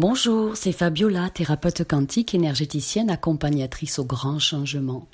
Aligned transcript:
Bonjour, 0.00 0.56
c'est 0.56 0.72
Fabiola, 0.72 1.28
thérapeute 1.28 1.86
quantique, 1.86 2.34
énergéticienne, 2.34 3.10
accompagnatrice 3.10 3.98
au 3.98 4.04
grand 4.06 4.38
changement. 4.38 5.06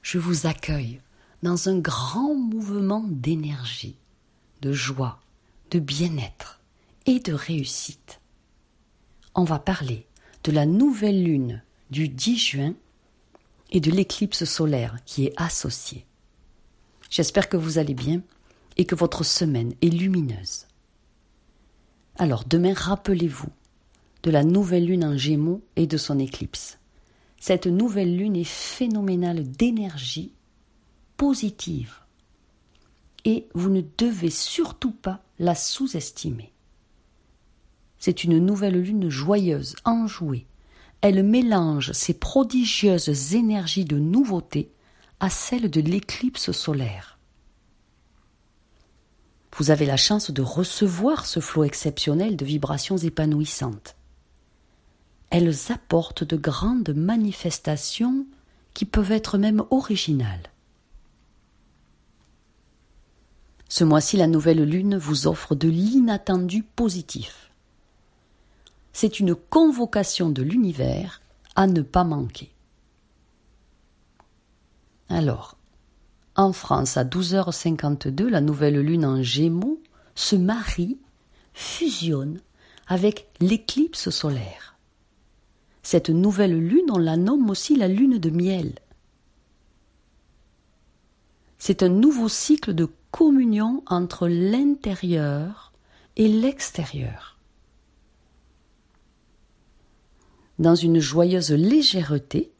Je 0.00 0.16
vous 0.16 0.46
accueille 0.46 1.02
dans 1.42 1.68
un 1.68 1.78
grand 1.78 2.34
mouvement 2.34 3.04
d'énergie, 3.06 3.98
de 4.62 4.72
joie, 4.72 5.20
de 5.70 5.80
bien-être 5.80 6.60
et 7.04 7.20
de 7.20 7.34
réussite. 7.34 8.22
On 9.34 9.44
va 9.44 9.58
parler 9.58 10.06
de 10.44 10.50
la 10.50 10.64
nouvelle 10.64 11.22
lune 11.22 11.62
du 11.90 12.08
10 12.08 12.38
juin 12.38 12.74
et 13.70 13.80
de 13.80 13.90
l'éclipse 13.90 14.46
solaire 14.46 14.96
qui 15.04 15.26
est 15.26 15.34
associée. 15.36 16.06
J'espère 17.10 17.50
que 17.50 17.58
vous 17.58 17.76
allez 17.76 17.92
bien 17.92 18.22
et 18.78 18.86
que 18.86 18.94
votre 18.94 19.24
semaine 19.24 19.74
est 19.82 19.90
lumineuse. 19.90 20.64
Alors 22.16 22.44
demain, 22.46 22.72
rappelez-vous 22.72 23.50
de 24.26 24.32
la 24.32 24.42
nouvelle 24.42 24.86
lune 24.86 25.04
en 25.04 25.16
gémeaux 25.16 25.62
et 25.76 25.86
de 25.86 25.96
son 25.96 26.18
éclipse. 26.18 26.80
Cette 27.38 27.68
nouvelle 27.68 28.16
lune 28.16 28.34
est 28.34 28.42
phénoménale 28.42 29.48
d'énergie 29.48 30.32
positive 31.16 31.94
et 33.24 33.46
vous 33.54 33.70
ne 33.70 33.82
devez 33.96 34.30
surtout 34.30 34.90
pas 34.90 35.22
la 35.38 35.54
sous-estimer. 35.54 36.52
C'est 38.00 38.24
une 38.24 38.44
nouvelle 38.44 38.80
lune 38.82 39.08
joyeuse, 39.08 39.76
enjouée. 39.84 40.46
Elle 41.02 41.22
mélange 41.22 41.92
ses 41.92 42.14
prodigieuses 42.14 43.36
énergies 43.36 43.84
de 43.84 44.00
nouveauté 44.00 44.72
à 45.20 45.30
celles 45.30 45.70
de 45.70 45.80
l'éclipse 45.80 46.50
solaire. 46.50 47.20
Vous 49.56 49.70
avez 49.70 49.86
la 49.86 49.96
chance 49.96 50.32
de 50.32 50.42
recevoir 50.42 51.26
ce 51.26 51.38
flot 51.38 51.62
exceptionnel 51.62 52.36
de 52.36 52.44
vibrations 52.44 52.96
épanouissantes. 52.96 53.96
Elles 55.30 55.72
apportent 55.72 56.24
de 56.24 56.36
grandes 56.36 56.94
manifestations 56.94 58.26
qui 58.74 58.84
peuvent 58.84 59.12
être 59.12 59.38
même 59.38 59.64
originales. 59.70 60.50
Ce 63.68 63.84
mois-ci, 63.84 64.16
la 64.16 64.26
nouvelle 64.26 64.62
lune 64.62 64.96
vous 64.96 65.26
offre 65.26 65.54
de 65.54 65.68
l'inattendu 65.68 66.62
positif. 66.62 67.50
C'est 68.92 69.18
une 69.18 69.34
convocation 69.34 70.30
de 70.30 70.42
l'univers 70.42 71.20
à 71.56 71.66
ne 71.66 71.82
pas 71.82 72.04
manquer. 72.04 72.52
Alors, 75.08 75.56
en 76.36 76.52
France, 76.52 76.96
à 76.96 77.04
12h52, 77.04 78.28
la 78.28 78.40
nouvelle 78.40 78.80
lune 78.80 79.06
en 79.06 79.22
gémeaux 79.22 79.80
se 80.14 80.36
marie, 80.36 80.98
fusionne 81.54 82.40
avec 82.86 83.28
l'éclipse 83.40 84.10
solaire. 84.10 84.75
Cette 85.88 86.10
nouvelle 86.10 86.58
lune, 86.58 86.90
on 86.90 86.98
la 86.98 87.16
nomme 87.16 87.48
aussi 87.48 87.76
la 87.76 87.86
lune 87.86 88.18
de 88.18 88.30
miel. 88.30 88.74
C'est 91.58 91.84
un 91.84 91.88
nouveau 91.88 92.28
cycle 92.28 92.74
de 92.74 92.88
communion 93.12 93.84
entre 93.86 94.26
l'intérieur 94.26 95.72
et 96.16 96.26
l'extérieur. 96.26 97.38
Dans 100.58 100.74
une 100.74 100.98
joyeuse 100.98 101.52
légèreté, 101.52 102.50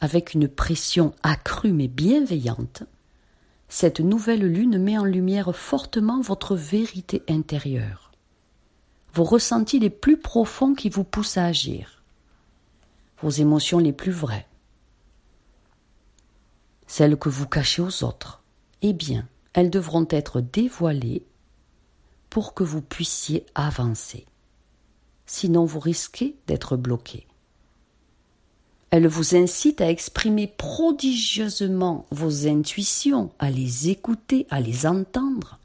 avec 0.00 0.34
une 0.34 0.48
pression 0.48 1.14
accrue 1.22 1.70
mais 1.70 1.86
bienveillante, 1.86 2.82
cette 3.68 4.00
nouvelle 4.00 4.52
lune 4.52 4.78
met 4.78 4.98
en 4.98 5.04
lumière 5.04 5.54
fortement 5.54 6.20
votre 6.20 6.56
vérité 6.56 7.22
intérieure, 7.28 8.10
vos 9.12 9.22
ressentis 9.22 9.78
les 9.78 9.90
plus 9.90 10.16
profonds 10.16 10.74
qui 10.74 10.88
vous 10.88 11.04
poussent 11.04 11.36
à 11.36 11.44
agir, 11.44 11.94
vos 13.20 13.30
émotions 13.30 13.78
les 13.78 13.92
plus 13.92 14.12
vraies, 14.12 14.46
celles 16.86 17.16
que 17.16 17.28
vous 17.28 17.46
cachez 17.46 17.82
aux 17.82 18.04
autres. 18.04 18.42
Eh 18.82 18.92
bien, 18.92 19.26
elles 19.52 19.70
devront 19.70 20.06
être 20.10 20.40
dévoilées 20.40 21.24
pour 22.28 22.54
que 22.54 22.64
vous 22.64 22.82
puissiez 22.82 23.46
avancer. 23.54 24.26
Sinon, 25.26 25.64
vous 25.64 25.80
risquez 25.80 26.36
d'être 26.46 26.76
bloqué. 26.76 27.26
Elle 28.90 29.08
vous 29.08 29.34
incite 29.34 29.80
à 29.80 29.90
exprimer 29.90 30.46
prodigieusement 30.46 32.06
vos 32.10 32.46
intuitions, 32.46 33.32
à 33.38 33.50
les 33.50 33.88
écouter, 33.88 34.46
à 34.50 34.60
les 34.60 34.86
entendre, 34.86 35.58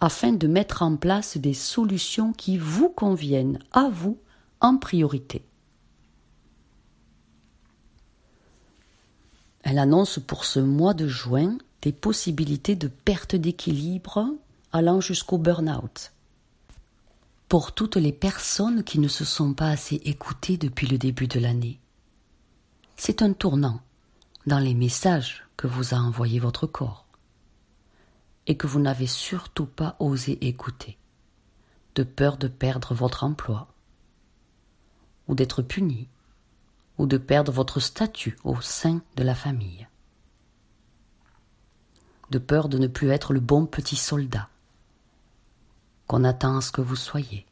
afin 0.00 0.32
de 0.32 0.48
mettre 0.48 0.82
en 0.82 0.96
place 0.96 1.36
des 1.36 1.54
solutions 1.54 2.32
qui 2.32 2.56
vous 2.56 2.88
conviennent 2.88 3.60
à 3.70 3.90
vous 3.90 4.18
en 4.60 4.76
priorité. 4.76 5.44
Elle 9.70 9.78
annonce 9.78 10.18
pour 10.18 10.44
ce 10.44 10.58
mois 10.58 10.94
de 10.94 11.06
juin 11.06 11.56
des 11.82 11.92
possibilités 11.92 12.74
de 12.74 12.88
perte 12.88 13.36
d'équilibre 13.36 14.26
allant 14.72 15.00
jusqu'au 15.00 15.38
burn-out. 15.38 16.10
Pour 17.48 17.70
toutes 17.70 17.94
les 17.94 18.10
personnes 18.10 18.82
qui 18.82 18.98
ne 18.98 19.06
se 19.06 19.24
sont 19.24 19.54
pas 19.54 19.68
assez 19.68 19.94
écoutées 20.04 20.56
depuis 20.56 20.88
le 20.88 20.98
début 20.98 21.28
de 21.28 21.38
l'année. 21.38 21.78
C'est 22.96 23.22
un 23.22 23.32
tournant 23.32 23.80
dans 24.44 24.58
les 24.58 24.74
messages 24.74 25.46
que 25.56 25.68
vous 25.68 25.94
a 25.94 25.98
envoyés 25.98 26.40
votre 26.40 26.66
corps 26.66 27.06
et 28.48 28.56
que 28.56 28.66
vous 28.66 28.80
n'avez 28.80 29.06
surtout 29.06 29.66
pas 29.66 29.94
osé 30.00 30.48
écouter, 30.48 30.98
de 31.94 32.02
peur 32.02 32.38
de 32.38 32.48
perdre 32.48 32.92
votre 32.92 33.22
emploi, 33.22 33.68
ou 35.28 35.36
d'être 35.36 35.62
puni, 35.62 36.08
ou 37.00 37.06
de 37.06 37.16
perdre 37.16 37.50
votre 37.50 37.80
statut 37.80 38.36
au 38.44 38.60
sein 38.60 39.00
de 39.16 39.22
la 39.22 39.34
famille. 39.34 39.88
De 42.28 42.38
peur 42.38 42.68
de 42.68 42.76
ne 42.76 42.88
plus 42.88 43.08
être 43.08 43.32
le 43.32 43.40
bon 43.40 43.64
petit 43.64 43.96
soldat. 43.96 44.50
Qu'on 46.06 46.24
attend 46.24 46.58
à 46.58 46.60
ce 46.60 46.70
que 46.70 46.82
vous 46.82 46.96
soyez. 46.96 47.46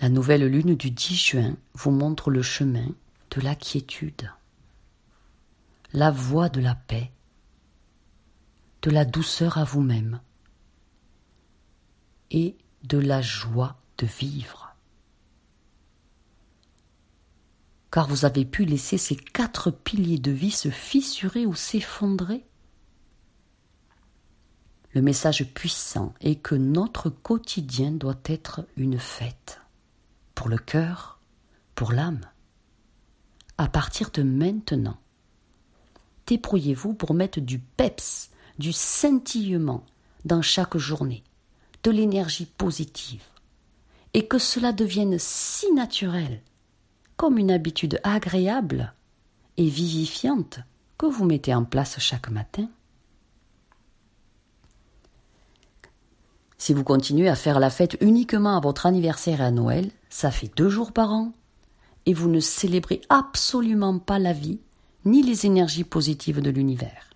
La 0.00 0.10
nouvelle 0.10 0.46
lune 0.46 0.76
du 0.76 0.92
10 0.92 1.16
juin 1.16 1.56
vous 1.74 1.90
montre 1.90 2.30
le 2.30 2.40
chemin 2.40 2.86
de 3.32 3.40
la 3.40 3.56
quiétude, 3.56 4.30
la 5.92 6.12
voie 6.12 6.48
de 6.48 6.60
la 6.60 6.76
paix, 6.76 7.10
de 8.82 8.92
la 8.92 9.04
douceur 9.04 9.58
à 9.58 9.64
vous-même. 9.64 10.20
Et 12.30 12.56
de 12.84 12.98
la 12.98 13.22
joie 13.22 13.76
de 13.98 14.06
vivre. 14.06 14.71
Car 17.92 18.08
vous 18.08 18.24
avez 18.24 18.46
pu 18.46 18.64
laisser 18.64 18.96
ces 18.96 19.14
quatre 19.14 19.70
piliers 19.70 20.18
de 20.18 20.32
vie 20.32 20.50
se 20.50 20.70
fissurer 20.70 21.44
ou 21.44 21.54
s'effondrer. 21.54 22.42
Le 24.94 25.02
message 25.02 25.44
puissant 25.52 26.14
est 26.22 26.36
que 26.36 26.54
notre 26.54 27.10
quotidien 27.10 27.92
doit 27.92 28.18
être 28.24 28.66
une 28.78 28.98
fête, 28.98 29.60
pour 30.34 30.48
le 30.48 30.56
cœur, 30.56 31.20
pour 31.74 31.92
l'âme. 31.92 32.22
À 33.58 33.68
partir 33.68 34.10
de 34.10 34.22
maintenant, 34.22 34.96
débrouillez-vous 36.26 36.94
pour 36.94 37.12
mettre 37.12 37.40
du 37.40 37.58
peps, 37.58 38.30
du 38.58 38.72
scintillement 38.72 39.84
dans 40.24 40.42
chaque 40.42 40.78
journée, 40.78 41.24
de 41.82 41.90
l'énergie 41.90 42.46
positive, 42.46 43.24
et 44.14 44.26
que 44.26 44.38
cela 44.38 44.72
devienne 44.72 45.18
si 45.18 45.70
naturel 45.72 46.40
comme 47.16 47.38
une 47.38 47.50
habitude 47.50 48.00
agréable 48.02 48.94
et 49.56 49.68
vivifiante 49.68 50.60
que 50.98 51.06
vous 51.06 51.24
mettez 51.24 51.54
en 51.54 51.64
place 51.64 51.98
chaque 51.98 52.30
matin. 52.30 52.68
Si 56.58 56.72
vous 56.72 56.84
continuez 56.84 57.28
à 57.28 57.34
faire 57.34 57.58
la 57.58 57.70
fête 57.70 57.96
uniquement 58.00 58.56
à 58.56 58.60
votre 58.60 58.86
anniversaire 58.86 59.40
et 59.40 59.44
à 59.44 59.50
Noël, 59.50 59.90
ça 60.10 60.30
fait 60.30 60.50
deux 60.56 60.68
jours 60.68 60.92
par 60.92 61.12
an, 61.12 61.32
et 62.06 62.14
vous 62.14 62.28
ne 62.28 62.40
célébrez 62.40 63.00
absolument 63.08 63.98
pas 63.98 64.18
la 64.18 64.32
vie 64.32 64.60
ni 65.04 65.22
les 65.22 65.46
énergies 65.46 65.84
positives 65.84 66.40
de 66.40 66.50
l'univers. 66.50 67.10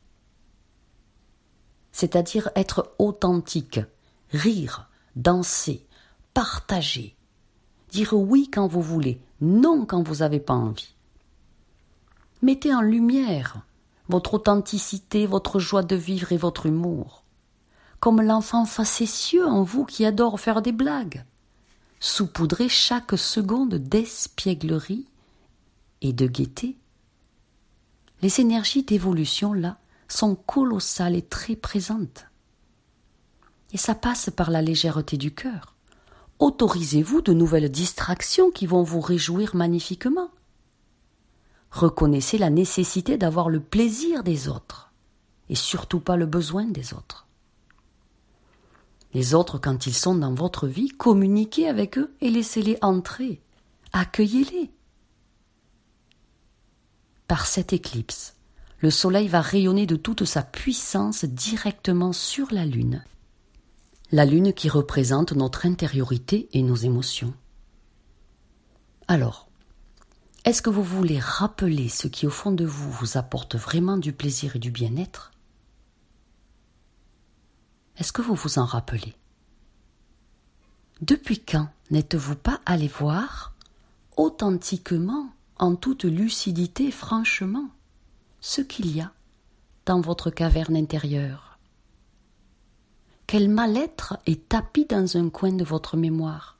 C'est-à-dire 1.92 2.50
être 2.56 2.92
authentique, 2.99 3.81
rire, 4.31 4.90
danser, 5.14 5.87
partager, 6.34 7.15
dire 7.90 8.14
oui 8.14 8.50
quand 8.52 8.66
vous 8.66 8.82
voulez, 8.82 9.20
non 9.40 9.86
quand 9.86 10.02
vous 10.02 10.16
n'avez 10.16 10.40
pas 10.40 10.54
envie. 10.54 10.94
Mettez 12.42 12.74
en 12.74 12.82
lumière 12.82 13.58
votre 14.08 14.34
authenticité, 14.34 15.26
votre 15.26 15.58
joie 15.58 15.82
de 15.82 15.96
vivre 15.96 16.32
et 16.32 16.36
votre 16.36 16.66
humour, 16.66 17.24
comme 18.00 18.22
l'enfant 18.22 18.64
facétieux 18.64 19.46
en 19.46 19.62
vous 19.62 19.84
qui 19.84 20.04
adore 20.04 20.38
faire 20.38 20.62
des 20.62 20.72
blagues. 20.72 21.24
Saupoudrez 21.98 22.68
chaque 22.68 23.18
seconde 23.18 23.74
d'espièglerie 23.74 25.06
et 26.02 26.12
de 26.12 26.26
gaieté. 26.26 26.76
Les 28.22 28.40
énergies 28.40 28.82
d'évolution, 28.82 29.52
là, 29.52 29.78
sont 30.08 30.34
colossales 30.34 31.16
et 31.16 31.22
très 31.22 31.56
présentes. 31.56 32.26
Et 33.72 33.78
ça 33.78 33.94
passe 33.94 34.30
par 34.30 34.50
la 34.50 34.62
légèreté 34.62 35.16
du 35.16 35.34
cœur. 35.34 35.75
Autorisez-vous 36.38 37.22
de 37.22 37.32
nouvelles 37.32 37.70
distractions 37.70 38.50
qui 38.50 38.66
vont 38.66 38.82
vous 38.82 39.00
réjouir 39.00 39.56
magnifiquement. 39.56 40.30
Reconnaissez 41.70 42.38
la 42.38 42.50
nécessité 42.50 43.18
d'avoir 43.18 43.48
le 43.48 43.60
plaisir 43.60 44.22
des 44.22 44.48
autres 44.48 44.92
et 45.48 45.54
surtout 45.54 46.00
pas 46.00 46.16
le 46.16 46.26
besoin 46.26 46.64
des 46.64 46.94
autres. 46.94 47.26
Les 49.14 49.34
autres, 49.34 49.58
quand 49.58 49.86
ils 49.86 49.94
sont 49.94 50.14
dans 50.14 50.34
votre 50.34 50.66
vie, 50.66 50.88
communiquez 50.88 51.68
avec 51.68 51.98
eux 51.98 52.14
et 52.20 52.30
laissez-les 52.30 52.78
entrer. 52.82 53.40
Accueillez-les. 53.92 54.70
Par 57.28 57.46
cette 57.46 57.72
éclipse, 57.72 58.36
le 58.80 58.90
Soleil 58.90 59.28
va 59.28 59.40
rayonner 59.40 59.86
de 59.86 59.96
toute 59.96 60.24
sa 60.24 60.42
puissance 60.42 61.24
directement 61.24 62.12
sur 62.12 62.52
la 62.52 62.66
Lune. 62.66 63.04
La 64.12 64.24
Lune 64.24 64.52
qui 64.52 64.68
représente 64.68 65.32
notre 65.32 65.66
intériorité 65.66 66.48
et 66.52 66.62
nos 66.62 66.76
émotions. 66.76 67.34
Alors, 69.08 69.48
est-ce 70.44 70.62
que 70.62 70.70
vous 70.70 70.84
voulez 70.84 71.18
rappeler 71.18 71.88
ce 71.88 72.06
qui 72.06 72.24
au 72.24 72.30
fond 72.30 72.52
de 72.52 72.64
vous 72.64 72.88
vous 72.92 73.16
apporte 73.16 73.56
vraiment 73.56 73.96
du 73.96 74.12
plaisir 74.12 74.54
et 74.54 74.58
du 74.60 74.70
bien-être? 74.70 75.32
Est-ce 77.96 78.12
que 78.12 78.22
vous 78.22 78.36
vous 78.36 78.60
en 78.60 78.64
rappelez? 78.64 79.16
Depuis 81.00 81.40
quand 81.40 81.68
n'êtes-vous 81.90 82.36
pas 82.36 82.60
allé 82.64 82.86
voir 82.86 83.54
authentiquement, 84.16 85.30
en 85.58 85.74
toute 85.74 86.04
lucidité, 86.04 86.92
franchement, 86.92 87.68
ce 88.40 88.60
qu'il 88.60 88.94
y 88.94 89.00
a 89.00 89.12
dans 89.84 90.00
votre 90.00 90.30
caverne 90.30 90.76
intérieure? 90.76 91.45
Quel 93.26 93.49
mal-être 93.49 94.19
est 94.26 94.49
tapis 94.49 94.84
dans 94.84 95.17
un 95.17 95.31
coin 95.31 95.52
de 95.52 95.64
votre 95.64 95.96
mémoire? 95.96 96.58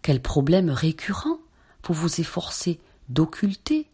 Quel 0.00 0.22
problème 0.22 0.70
récurrent 0.70 1.38
vous 1.84 1.92
vous 1.92 2.20
efforcez 2.22 2.80
d'occulter 3.10 3.86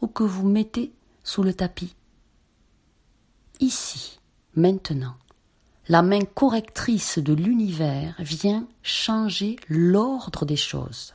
ou 0.00 0.06
que 0.06 0.22
vous 0.22 0.48
mettez 0.48 0.92
sous 1.24 1.42
le 1.42 1.52
tapis? 1.52 1.94
Ici, 3.60 4.18
maintenant, 4.56 5.16
la 5.88 6.00
main 6.00 6.24
correctrice 6.24 7.18
de 7.18 7.34
l'univers 7.34 8.14
vient 8.18 8.66
changer 8.82 9.56
l'ordre 9.68 10.46
des 10.46 10.56
choses. 10.56 11.12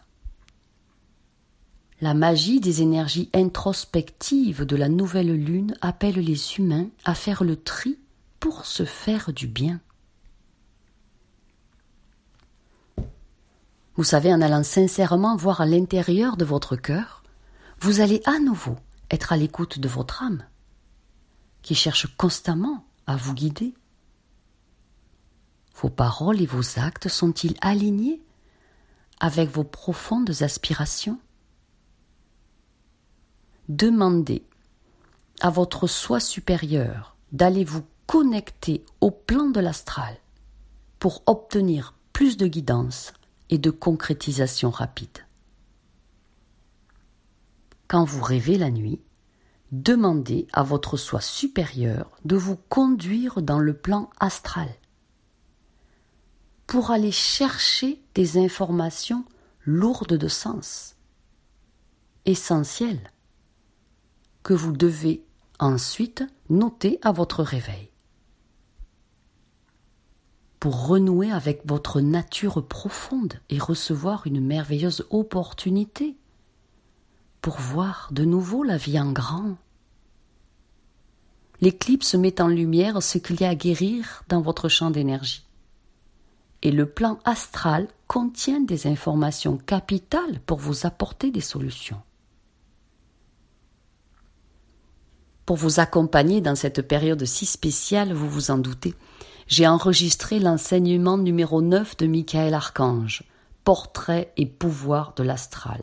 La 1.99 2.13
magie 2.13 2.59
des 2.59 2.83
énergies 2.83 3.29
introspectives 3.33 4.65
de 4.65 4.75
la 4.75 4.87
nouvelle 4.87 5.33
lune 5.33 5.75
appelle 5.81 6.19
les 6.19 6.57
humains 6.57 6.89
à 7.05 7.15
faire 7.15 7.43
le 7.43 7.55
tri 7.55 7.97
pour 8.39 8.65
se 8.65 8.85
faire 8.85 9.33
du 9.33 9.47
bien. 9.47 9.79
Vous 13.95 14.03
savez, 14.03 14.33
en 14.33 14.41
allant 14.41 14.63
sincèrement 14.63 15.35
voir 15.35 15.59
à 15.61 15.65
l'intérieur 15.65 16.37
de 16.37 16.45
votre 16.45 16.75
cœur, 16.75 17.23
vous 17.81 17.99
allez 17.99 18.21
à 18.25 18.39
nouveau 18.39 18.77
être 19.11 19.33
à 19.33 19.37
l'écoute 19.37 19.79
de 19.79 19.87
votre 19.87 20.23
âme, 20.23 20.45
qui 21.61 21.75
cherche 21.75 22.07
constamment 22.15 22.85
à 23.07 23.15
vous 23.15 23.33
guider. 23.33 23.73
Vos 25.75 25.89
paroles 25.89 26.41
et 26.41 26.45
vos 26.45 26.79
actes 26.79 27.09
sont-ils 27.09 27.55
alignés 27.61 28.21
avec 29.19 29.49
vos 29.49 29.63
profondes 29.63 30.41
aspirations? 30.41 31.19
Demandez 33.67 34.45
à 35.41 35.49
votre 35.49 35.87
soi 35.87 36.19
supérieur 36.19 37.15
d'aller 37.31 37.63
vous 37.63 37.83
connecter 38.09 38.83
au 39.01 39.11
plan 39.11 39.51
de 39.51 39.59
l'astral 39.59 40.17
pour 40.97 41.21
obtenir 41.27 41.93
plus 42.11 42.37
de 42.37 42.47
guidance 42.47 43.13
et 43.51 43.59
de 43.59 43.69
concrétisation 43.69 44.71
rapide. 44.71 45.27
Quand 47.87 48.05
vous 48.05 48.23
rêvez 48.23 48.57
la 48.57 48.71
nuit, 48.71 48.99
demandez 49.71 50.47
à 50.53 50.63
votre 50.63 50.97
soi 50.97 51.21
supérieur 51.21 52.09
de 52.25 52.35
vous 52.35 52.55
conduire 52.55 53.43
dans 53.43 53.59
le 53.59 53.75
plan 53.75 54.09
astral 54.19 54.69
pour 56.65 56.89
aller 56.89 57.11
chercher 57.11 58.01
des 58.15 58.39
informations 58.43 59.23
lourdes 59.65 60.17
de 60.17 60.27
sens, 60.27 60.95
essentielles, 62.25 63.11
que 64.41 64.55
vous 64.55 64.71
devez 64.71 65.23
ensuite 65.59 66.23
noter 66.49 66.97
à 67.03 67.11
votre 67.11 67.43
réveil 67.43 67.91
pour 70.59 70.87
renouer 70.87 71.31
avec 71.31 71.61
votre 71.65 72.01
nature 72.01 72.65
profonde 72.65 73.35
et 73.49 73.59
recevoir 73.59 74.27
une 74.27 74.41
merveilleuse 74.41 75.05
opportunité 75.09 76.15
pour 77.41 77.57
voir 77.57 78.09
de 78.11 78.25
nouveau 78.25 78.63
la 78.63 78.77
vie 78.77 78.99
en 78.99 79.11
grand. 79.11 79.55
L'éclipse 81.61 82.15
met 82.15 82.41
en 82.41 82.47
lumière 82.47 83.01
ce 83.01 83.17
qu'il 83.17 83.39
y 83.41 83.45
a 83.45 83.49
à 83.49 83.55
guérir 83.55 84.23
dans 84.27 84.41
votre 84.41 84.69
champ 84.69 84.91
d'énergie. 84.91 85.45
Et 86.61 86.71
le 86.71 86.85
plan 86.85 87.19
astral 87.23 87.87
contient 88.07 88.59
des 88.59 88.87
informations 88.87 89.57
capitales 89.57 90.39
pour 90.45 90.59
vous 90.59 90.85
apporter 90.85 91.31
des 91.31 91.41
solutions. 91.41 92.01
Pour 95.45 95.55
vous 95.55 95.79
accompagner 95.79 96.41
dans 96.41 96.55
cette 96.55 96.81
période 96.81 97.25
si 97.25 97.45
spéciale, 97.45 98.13
vous 98.13 98.29
vous 98.29 98.51
en 98.51 98.57
doutez, 98.57 98.93
j'ai 99.49 99.67
enregistré 99.67 100.39
l'enseignement 100.39 101.17
numéro 101.17 101.63
9 101.63 101.97
de 101.97 102.05
Michael 102.05 102.53
Archange, 102.53 103.23
Portrait 103.63 104.31
et 104.37 104.45
pouvoir 104.45 105.13
de 105.15 105.23
l'astral. 105.23 105.81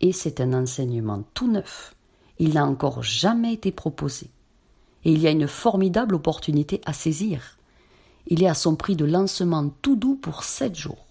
Et 0.00 0.12
c'est 0.12 0.40
un 0.40 0.52
enseignement 0.52 1.22
tout 1.32 1.50
neuf. 1.50 1.94
Il 2.40 2.54
n'a 2.54 2.66
encore 2.66 3.04
jamais 3.04 3.52
été 3.52 3.70
proposé. 3.70 4.28
Et 5.04 5.12
il 5.12 5.20
y 5.20 5.28
a 5.28 5.30
une 5.30 5.46
formidable 5.46 6.16
opportunité 6.16 6.80
à 6.84 6.92
saisir. 6.92 7.58
Il 8.26 8.42
est 8.42 8.48
à 8.48 8.54
son 8.54 8.74
prix 8.74 8.96
de 8.96 9.04
lancement 9.04 9.70
tout 9.82 9.94
doux 9.94 10.16
pour 10.16 10.42
7 10.42 10.74
jours. 10.74 11.06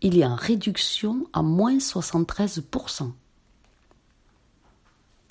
Il 0.00 0.18
est 0.18 0.24
en 0.24 0.36
réduction 0.36 1.26
à 1.34 1.42
moins 1.42 1.76
73%. 1.76 3.12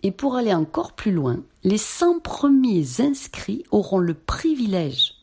Et 0.04 0.12
pour 0.12 0.36
aller 0.36 0.54
encore 0.54 0.94
plus 0.94 1.12
loin, 1.12 1.44
les 1.64 1.78
100 1.78 2.20
premiers 2.22 3.02
inscrits 3.02 3.64
auront 3.72 4.00
le 4.00 4.14
privilège 4.14 5.16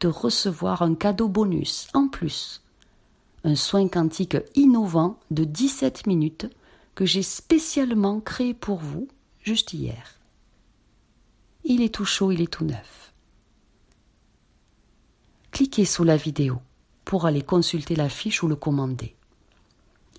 de 0.00 0.08
recevoir 0.08 0.82
un 0.82 0.94
cadeau 0.94 1.28
bonus 1.28 1.88
en 1.94 2.08
plus. 2.08 2.62
Un 3.44 3.54
soin 3.54 3.88
quantique 3.88 4.36
innovant 4.54 5.18
de 5.30 5.44
17 5.44 6.06
minutes 6.06 6.48
que 6.94 7.06
j'ai 7.06 7.22
spécialement 7.22 8.20
créé 8.20 8.52
pour 8.52 8.78
vous 8.78 9.08
juste 9.42 9.72
hier. 9.72 10.18
Il 11.64 11.80
est 11.82 11.94
tout 11.94 12.04
chaud, 12.04 12.32
il 12.32 12.42
est 12.42 12.52
tout 12.52 12.64
neuf. 12.64 13.12
Cliquez 15.50 15.84
sous 15.84 16.04
la 16.04 16.16
vidéo 16.16 16.60
pour 17.04 17.24
aller 17.24 17.42
consulter 17.42 17.96
la 17.96 18.08
fiche 18.08 18.42
ou 18.42 18.48
le 18.48 18.56
commander. 18.56 19.16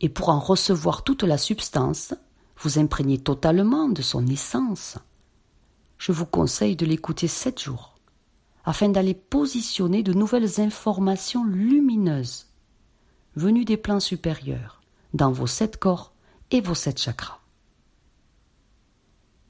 Et 0.01 0.09
pour 0.09 0.29
en 0.29 0.39
recevoir 0.39 1.03
toute 1.03 1.23
la 1.23 1.37
substance, 1.37 2.13
vous 2.59 2.79
imprégnez 2.79 3.19
totalement 3.19 3.87
de 3.87 4.01
son 4.01 4.25
essence. 4.27 4.97
Je 5.97 6.11
vous 6.11 6.25
conseille 6.25 6.75
de 6.75 6.85
l'écouter 6.85 7.27
sept 7.27 7.61
jours, 7.61 7.97
afin 8.65 8.89
d'aller 8.89 9.13
positionner 9.13 10.03
de 10.03 10.13
nouvelles 10.13 10.59
informations 10.59 11.45
lumineuses, 11.45 12.47
venues 13.35 13.65
des 13.65 13.77
plans 13.77 13.99
supérieurs, 13.99 14.81
dans 15.13 15.31
vos 15.31 15.47
sept 15.47 15.77
corps 15.77 16.13
et 16.51 16.61
vos 16.61 16.75
sept 16.75 16.99
chakras. 16.99 17.39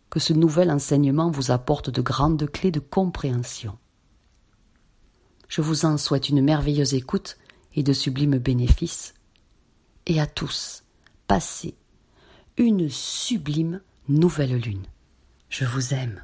Que 0.10 0.20
ce 0.20 0.34
nouvel 0.34 0.72
enseignement 0.72 1.32
vous 1.32 1.52
apporte 1.52 1.90
de 1.90 2.02
grandes 2.02 2.50
clés 2.50 2.72
de 2.72 2.80
compréhension. 2.80 3.78
Je 5.48 5.62
vous 5.62 5.86
en 5.86 5.98
souhaite 5.98 6.30
une 6.30 6.42
merveilleuse 6.42 6.94
écoute 6.94 7.38
et 7.74 7.84
de 7.84 7.94
sublimes 7.94 8.38
bénéfices. 8.38 9.14
Et 10.06 10.20
à 10.20 10.28
tous, 10.28 10.84
passez 11.28 11.76
une 12.58 12.90
sublime 12.90 13.82
nouvelle 14.10 14.58
lune. 14.58 14.86
Je 15.50 15.64
vous 15.66 15.94
aime. 15.94 16.24